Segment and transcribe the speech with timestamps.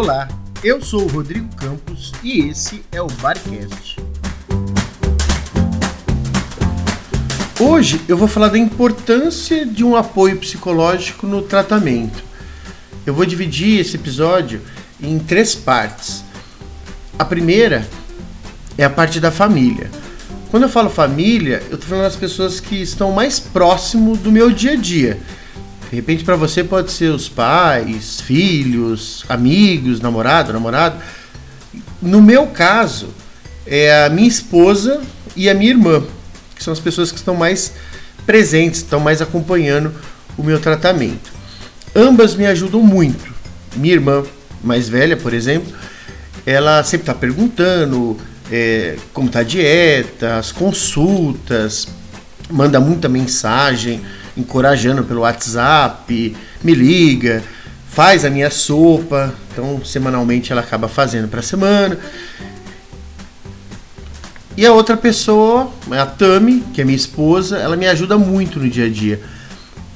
[0.00, 0.28] Olá,
[0.62, 3.96] eu sou o Rodrigo Campos e esse é o Barcast.
[7.58, 12.22] Hoje eu vou falar da importância de um apoio psicológico no tratamento.
[13.04, 14.60] Eu vou dividir esse episódio
[15.02, 16.22] em três partes.
[17.18, 17.84] A primeira
[18.78, 19.90] é a parte da família.
[20.48, 24.52] Quando eu falo família, eu estou falando das pessoas que estão mais próximo do meu
[24.52, 25.18] dia a dia.
[25.90, 31.02] De repente, para você pode ser os pais, filhos, amigos, namorado, namorado.
[32.00, 33.08] No meu caso,
[33.66, 35.00] é a minha esposa
[35.34, 36.02] e a minha irmã,
[36.54, 37.72] que são as pessoas que estão mais
[38.26, 39.92] presentes, estão mais acompanhando
[40.36, 41.32] o meu tratamento.
[41.94, 43.32] Ambas me ajudam muito.
[43.74, 44.24] Minha irmã
[44.62, 45.72] mais velha, por exemplo,
[46.44, 48.18] ela sempre está perguntando
[48.50, 51.88] é, como está a dieta, as consultas,
[52.50, 54.00] manda muita mensagem
[54.38, 57.42] encorajando pelo WhatsApp, me liga,
[57.90, 59.34] faz a minha sopa.
[59.52, 61.98] Então, semanalmente ela acaba fazendo para semana.
[64.56, 68.68] E a outra pessoa, a Tami, que é minha esposa, ela me ajuda muito no
[68.68, 69.20] dia a dia.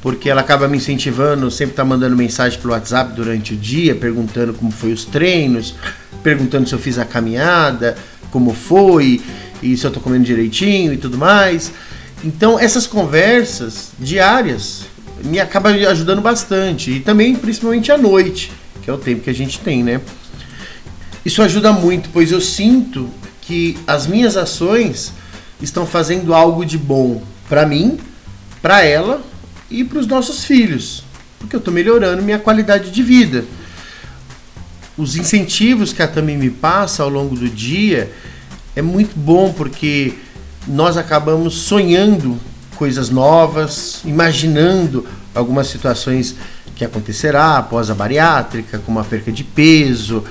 [0.00, 4.52] Porque ela acaba me incentivando, sempre tá mandando mensagem pelo WhatsApp durante o dia, perguntando
[4.52, 5.74] como foi os treinos,
[6.22, 7.96] perguntando se eu fiz a caminhada,
[8.30, 9.20] como foi,
[9.62, 11.72] e se eu tô comendo direitinho e tudo mais.
[12.24, 14.84] Então, essas conversas diárias
[15.24, 16.90] me acabam ajudando bastante.
[16.90, 20.00] E também, principalmente à noite, que é o tempo que a gente tem, né?
[21.24, 23.08] Isso ajuda muito, pois eu sinto
[23.40, 25.12] que as minhas ações
[25.60, 27.98] estão fazendo algo de bom para mim,
[28.60, 29.22] para ela
[29.70, 31.04] e para os nossos filhos,
[31.38, 33.44] porque eu estou melhorando minha qualidade de vida.
[34.96, 38.12] Os incentivos que a Tami me passa ao longo do dia
[38.74, 40.14] é muito bom porque
[40.66, 42.38] nós acabamos sonhando
[42.76, 46.34] coisas novas, imaginando algumas situações
[46.74, 50.24] que acontecerá após a bariátrica, como a perca de peso,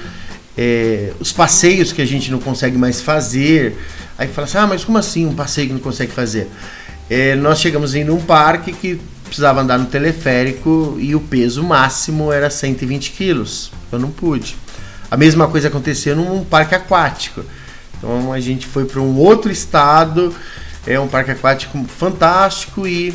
[0.57, 3.77] é, os passeios que a gente não consegue mais fazer.
[4.17, 6.49] Aí fala assim, ah, mas como assim um passeio que não consegue fazer?
[7.09, 12.31] É, nós chegamos em um parque que precisava andar no teleférico e o peso máximo
[12.31, 13.71] era 120 quilos.
[13.91, 14.57] Eu não pude.
[15.09, 17.43] A mesma coisa aconteceu num parque aquático.
[18.01, 20.33] Então a gente foi para um outro estado,
[20.87, 23.13] é um parque aquático fantástico e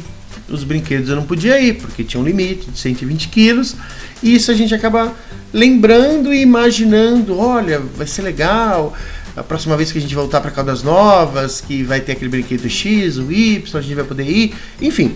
[0.49, 3.75] os brinquedos eu não podia ir, porque tinha um limite de 120 quilos.
[4.23, 5.13] E isso a gente acaba
[5.53, 8.95] lembrando e imaginando: olha, vai ser legal.
[9.37, 12.71] A próxima vez que a gente voltar para Caldas Novas, que vai ter aquele brinquedo
[12.71, 14.55] X, o Y, a gente vai poder ir.
[14.81, 15.15] Enfim,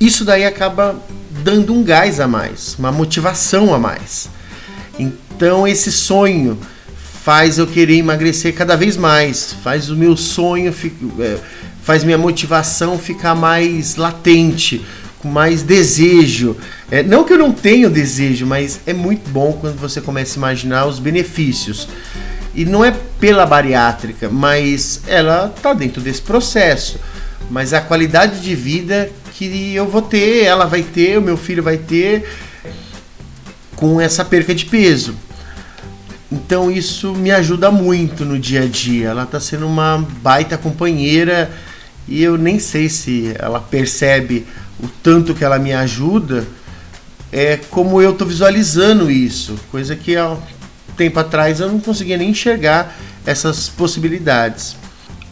[0.00, 1.00] isso daí acaba
[1.42, 4.28] dando um gás a mais, uma motivação a mais.
[4.98, 6.58] Então, esse sonho
[7.26, 10.72] faz eu querer emagrecer cada vez mais, faz o meu sonho,
[11.18, 11.36] é,
[11.82, 14.86] faz minha motivação ficar mais latente,
[15.18, 16.56] com mais desejo.
[16.88, 20.38] É, não que eu não tenha desejo, mas é muito bom quando você começa a
[20.38, 21.88] imaginar os benefícios.
[22.54, 27.00] E não é pela bariátrica, mas ela está dentro desse processo.
[27.50, 31.60] Mas a qualidade de vida que eu vou ter, ela vai ter, o meu filho
[31.60, 32.24] vai ter
[33.74, 35.26] com essa perca de peso.
[36.30, 39.08] Então isso me ajuda muito no dia a dia.
[39.08, 41.50] Ela está sendo uma baita companheira
[42.08, 44.46] e eu nem sei se ela percebe
[44.82, 46.46] o tanto que ela me ajuda.
[47.32, 50.36] É como eu estou visualizando isso, coisa que há
[50.96, 54.76] tempo atrás eu não conseguia nem enxergar essas possibilidades.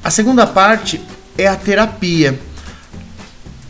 [0.02, 1.00] A segunda parte
[1.38, 2.38] é a terapia.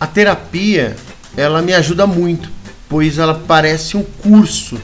[0.00, 0.96] A terapia
[1.36, 2.50] ela me ajuda muito,
[2.88, 4.78] pois ela parece um curso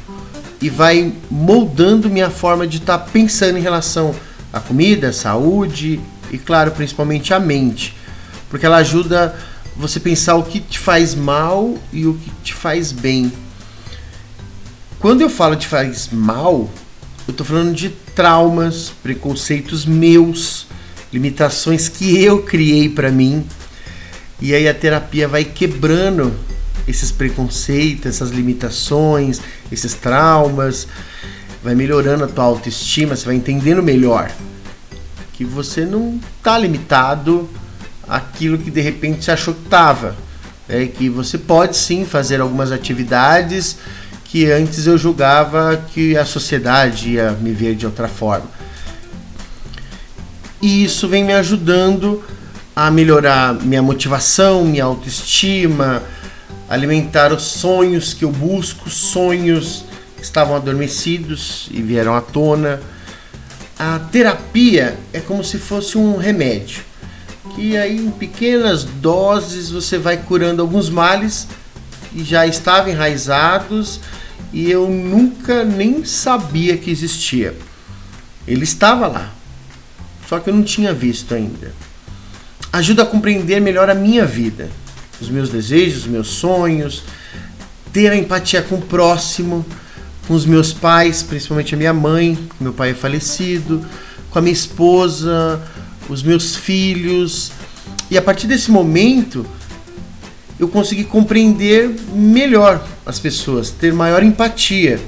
[0.61, 4.15] e vai moldando minha forma de estar tá pensando em relação
[4.53, 6.01] à comida, à saúde
[6.31, 7.97] e, claro, principalmente a mente.
[8.51, 9.35] Porque ela ajuda
[9.77, 13.33] você pensar o que te faz mal e o que te faz bem.
[14.99, 16.69] Quando eu falo de faz mal,
[17.27, 20.67] eu estou falando de traumas, preconceitos meus,
[21.11, 23.47] limitações que eu criei para mim.
[24.41, 26.35] E aí a terapia vai quebrando
[26.87, 29.41] esses preconceitos, essas limitações,
[29.71, 30.87] esses traumas,
[31.63, 34.31] vai melhorando a tua autoestima, você vai entendendo melhor
[35.33, 37.49] que você não está limitado
[38.09, 40.15] àquilo que de repente você achou que estava.
[40.69, 43.79] É que você pode sim fazer algumas atividades
[44.25, 48.47] que antes eu julgava que a sociedade ia me ver de outra forma.
[50.63, 52.23] E isso vem me ajudando
[52.77, 56.03] a melhorar minha motivação, minha autoestima,
[56.71, 59.85] alimentar os sonhos que eu busco, sonhos
[60.17, 62.81] que estavam adormecidos e vieram à tona.
[63.77, 66.85] A terapia é como se fosse um remédio,
[67.57, 71.49] que aí em pequenas doses você vai curando alguns males
[72.13, 73.99] que já estavam enraizados
[74.53, 77.53] e eu nunca nem sabia que existia.
[78.47, 79.33] Ele estava lá,
[80.29, 81.73] só que eu não tinha visto ainda.
[82.73, 84.71] Ajuda a compreender melhor a minha vida,
[85.21, 87.03] os meus desejos, os meus sonhos,
[87.93, 89.65] ter a empatia com o próximo,
[90.27, 93.85] com os meus pais, principalmente a minha mãe, meu pai é falecido,
[94.31, 95.61] com a minha esposa,
[96.09, 97.51] os meus filhos.
[98.11, 99.45] E a partir desse momento,
[100.59, 105.01] eu consegui compreender melhor as pessoas, ter maior empatia.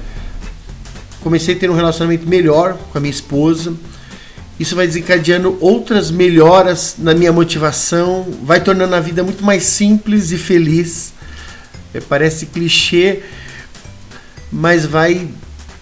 [1.21, 3.73] Comecei a ter um relacionamento melhor com a minha esposa.
[4.59, 10.31] Isso vai desencadeando outras melhoras na minha motivação, vai tornando a vida muito mais simples
[10.31, 11.13] e feliz.
[11.93, 13.21] É, parece clichê,
[14.51, 15.27] mas vai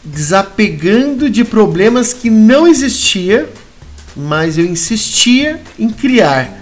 [0.03, 3.49] desapegando de problemas que não existia,
[4.15, 6.59] mas eu insistia em criar.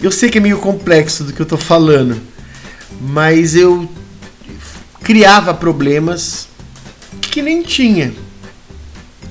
[0.00, 2.20] Eu sei que é meio complexo do que eu estou falando,
[3.00, 3.88] mas eu
[5.02, 6.48] criava problemas
[7.20, 8.12] que nem tinha.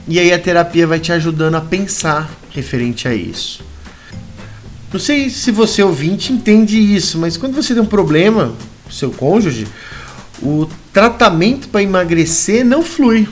[0.07, 3.63] E aí a terapia vai te ajudando a pensar referente a isso.
[4.93, 8.53] Não sei se você ouvinte entende isso, mas quando você tem um problema
[8.83, 9.67] com seu cônjuge,
[10.41, 13.27] o tratamento para emagrecer não flui.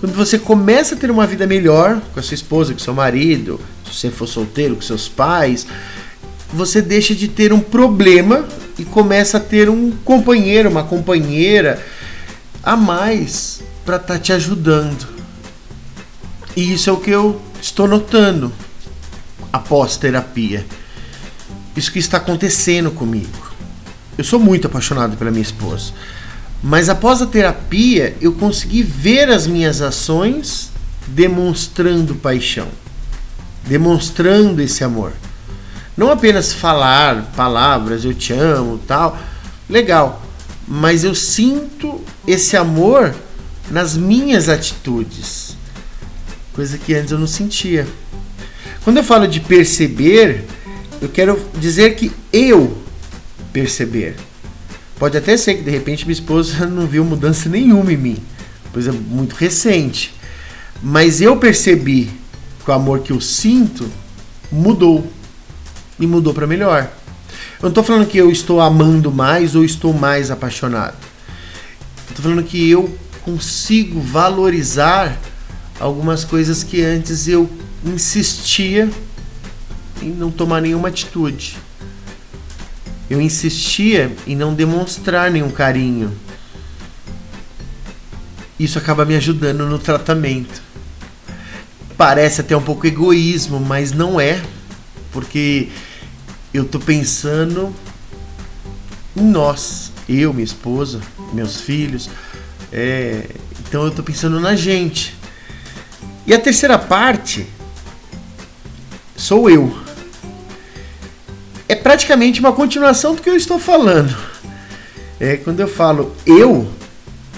[0.00, 3.60] Quando você começa a ter uma vida melhor com a sua esposa, com seu marido,
[3.86, 5.66] se você for solteiro, com seus pais,
[6.52, 8.44] você deixa de ter um problema
[8.78, 11.84] e começa a ter um companheiro, uma companheira
[12.62, 15.13] a mais para estar tá te ajudando.
[16.56, 18.52] E isso é o que eu estou notando
[19.52, 20.64] após terapia.
[21.76, 23.52] Isso que está acontecendo comigo.
[24.16, 25.92] Eu sou muito apaixonado pela minha esposa.
[26.62, 30.70] Mas após a terapia, eu consegui ver as minhas ações
[31.06, 32.68] demonstrando paixão,
[33.66, 35.12] demonstrando esse amor.
[35.96, 39.18] Não apenas falar palavras, eu te amo, tal,
[39.68, 40.22] legal,
[40.66, 43.14] mas eu sinto esse amor
[43.70, 45.53] nas minhas atitudes,
[46.54, 47.86] coisa que antes eu não sentia.
[48.82, 50.44] Quando eu falo de perceber,
[51.02, 52.78] eu quero dizer que eu
[53.52, 54.16] perceber.
[54.98, 58.16] Pode até ser que de repente minha esposa não viu mudança nenhuma em mim,
[58.72, 60.14] coisa muito recente.
[60.82, 62.10] Mas eu percebi
[62.64, 63.88] que o amor que eu sinto
[64.50, 65.06] mudou
[65.98, 66.90] e mudou para melhor.
[67.58, 70.96] Eu não estou falando que eu estou amando mais ou estou mais apaixonado.
[72.08, 75.18] Estou falando que eu consigo valorizar
[75.80, 77.48] algumas coisas que antes eu
[77.84, 78.90] insistia
[80.00, 81.56] em não tomar nenhuma atitude.
[83.08, 86.12] Eu insistia em não demonstrar nenhum carinho.
[88.58, 90.62] Isso acaba me ajudando no tratamento.
[91.96, 94.42] Parece até um pouco egoísmo, mas não é,
[95.12, 95.68] porque
[96.52, 97.74] eu tô pensando
[99.16, 101.00] em nós, eu, minha esposa,
[101.32, 102.08] meus filhos.
[102.72, 103.28] É,
[103.60, 105.14] então eu tô pensando na gente.
[106.26, 107.46] E a terceira parte
[109.16, 109.84] sou eu
[111.68, 114.14] é praticamente uma continuação do que eu estou falando.
[115.18, 116.70] É, quando eu falo eu,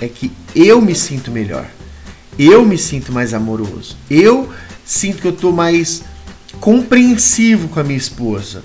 [0.00, 1.66] é que eu me sinto melhor.
[2.38, 3.96] Eu me sinto mais amoroso.
[4.10, 4.50] Eu
[4.84, 6.02] sinto que eu estou mais
[6.60, 8.62] compreensivo com a minha esposa,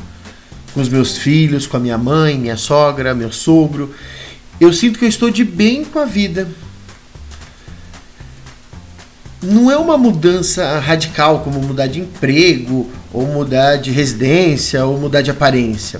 [0.73, 3.93] com os meus filhos, com a minha mãe, minha sogra, meu sogro.
[4.59, 6.49] Eu sinto que eu estou de bem com a vida.
[9.43, 15.23] Não é uma mudança radical, como mudar de emprego ou mudar de residência, ou mudar
[15.23, 15.99] de aparência.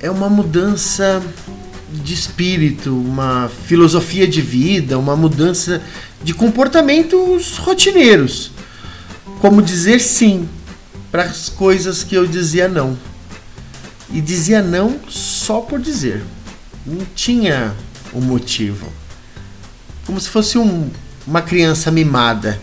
[0.00, 1.22] É uma mudança
[1.90, 5.80] de espírito, uma filosofia de vida, uma mudança
[6.22, 8.50] de comportamentos rotineiros.
[9.40, 10.46] Como dizer sim
[11.10, 12.98] para as coisas que eu dizia não.
[14.12, 16.22] E dizia não só por dizer.
[16.84, 17.74] Não tinha
[18.14, 18.92] um motivo.
[20.06, 20.90] Como se fosse um,
[21.28, 22.58] uma criança mimada.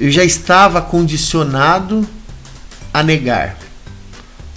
[0.00, 2.08] Eu já estava condicionado
[2.92, 3.58] a negar,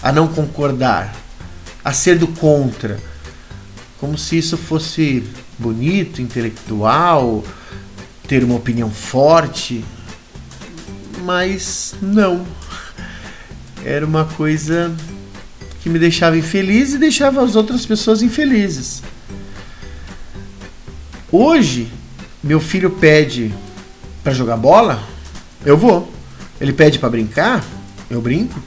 [0.02, 1.14] a não concordar,
[1.84, 2.98] a ser do contra,
[4.00, 5.26] como se isso fosse
[5.58, 7.44] bonito, intelectual,
[8.28, 9.84] ter uma opinião forte,
[11.24, 12.48] mas não.
[13.84, 14.96] Era uma coisa
[15.82, 19.04] que me deixava infeliz e deixava as outras pessoas infelizes.
[21.32, 21.99] Hoje,
[22.42, 23.54] meu filho pede
[24.24, 25.04] para jogar bola,
[25.66, 26.12] eu vou.
[26.60, 27.64] Ele pede para brincar,
[28.10, 28.60] eu brinco.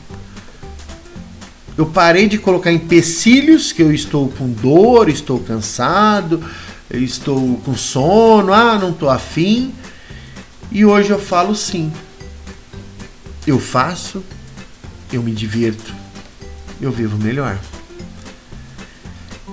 [1.76, 6.44] Eu parei de colocar empecilhos que eu estou com dor, estou cansado,
[6.90, 9.72] estou com sono, ah, não estou afim.
[10.70, 11.90] E hoje eu falo sim.
[13.46, 14.22] Eu faço,
[15.10, 15.94] eu me divirto,
[16.80, 17.58] eu vivo melhor.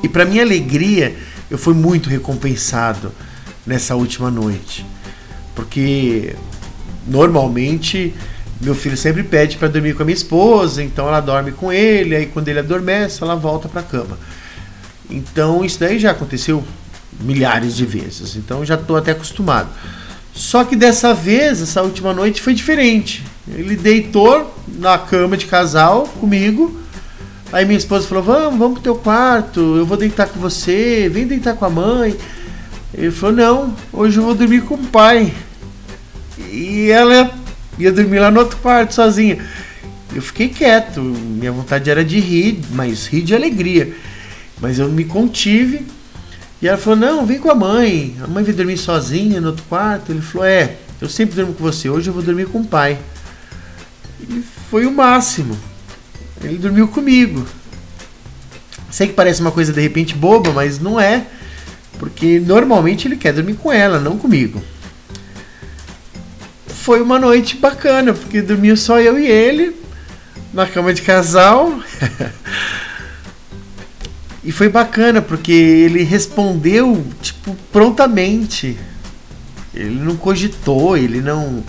[0.04, 1.18] E para minha alegria,
[1.50, 3.12] eu fui muito recompensado
[3.70, 4.86] nessa última noite.
[5.56, 6.36] Porque
[7.08, 8.14] normalmente
[8.60, 12.16] meu filho sempre pede para dormir com a minha esposa, então ela dorme com ele,
[12.16, 14.18] aí quando ele adormece, ela volta para a cama.
[15.10, 16.64] Então isso daí já aconteceu
[17.22, 19.70] milhares de vezes, então já estou até acostumado.
[20.34, 23.24] Só que dessa vez, essa última noite foi diferente.
[23.48, 26.80] Ele deitou na cama de casal comigo.
[27.52, 31.28] Aí minha esposa falou: Vamos, vamos pro teu quarto, eu vou deitar com você, vem
[31.28, 32.16] deitar com a mãe.
[32.94, 35.34] Ele falou: Não, hoje eu vou dormir com o pai.
[36.52, 37.32] E ela
[37.78, 39.38] ia dormir lá no outro quarto sozinha.
[40.14, 43.94] Eu fiquei quieto, minha vontade era de rir, mas rir de alegria.
[44.60, 45.86] Mas eu me contive.
[46.62, 48.16] E ela falou: Não, vem com a mãe.
[48.24, 50.12] A mãe vai dormir sozinha no outro quarto.
[50.12, 52.98] Ele falou: É, eu sempre durmo com você, hoje eu vou dormir com o pai.
[54.20, 55.58] E foi o máximo.
[56.44, 57.46] Ele dormiu comigo.
[58.90, 61.26] Sei que parece uma coisa de repente boba, mas não é.
[62.00, 64.64] Porque normalmente ele quer dormir com ela, não comigo
[66.90, 69.76] foi uma noite bacana, porque dormiu só eu e ele
[70.52, 71.80] na cama de casal.
[74.44, 78.76] e foi bacana porque ele respondeu tipo prontamente.
[79.72, 81.64] Ele não cogitou, ele não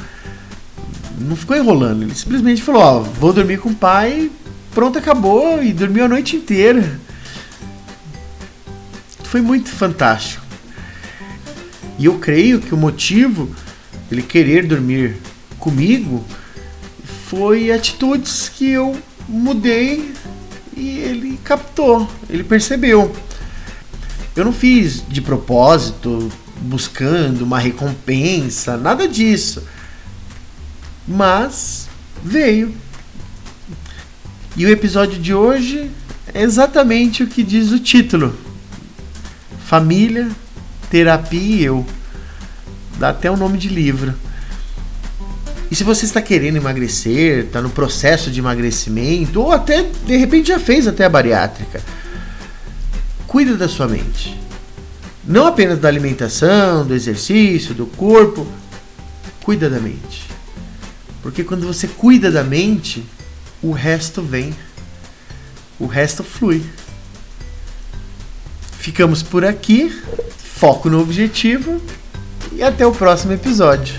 [1.19, 4.31] não ficou enrolando, ele simplesmente falou: "Ó, vou dormir com o pai".
[4.75, 6.99] Pronto, acabou e dormiu a noite inteira.
[9.31, 10.45] Foi muito fantástico.
[11.97, 13.55] E eu creio que o motivo
[14.11, 15.19] ele querer dormir
[15.57, 16.25] comigo,
[17.29, 20.13] foi atitudes que eu mudei
[20.77, 23.15] e ele captou, ele percebeu.
[24.35, 26.29] Eu não fiz de propósito,
[26.63, 29.63] buscando uma recompensa, nada disso.
[31.07, 31.89] Mas
[32.25, 32.75] veio.
[34.57, 35.89] E o episódio de hoje
[36.35, 38.35] é exatamente o que diz o título:
[39.71, 40.29] Família,
[40.91, 41.87] Terapia e Eu.
[42.99, 44.13] Dá até o um nome de livro.
[45.71, 50.49] E se você está querendo emagrecer, está no processo de emagrecimento, ou até de repente
[50.49, 51.81] já fez até a bariátrica,
[53.29, 54.37] cuida da sua mente.
[55.25, 58.45] Não apenas da alimentação, do exercício, do corpo,
[59.45, 60.27] cuida da mente.
[61.23, 63.07] Porque quando você cuida da mente,
[63.63, 64.53] o resto vem.
[65.79, 66.61] O resto flui.
[68.81, 69.95] Ficamos por aqui.
[70.39, 71.81] Foco no objetivo
[72.53, 73.95] e até o próximo episódio.